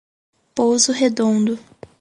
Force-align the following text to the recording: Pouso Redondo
Pouso 0.55 0.91
Redondo 0.91 1.59